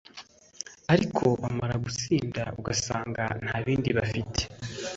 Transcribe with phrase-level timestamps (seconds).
[0.93, 4.41] ariko bamara gutsinda ugasanga nta bindi bafite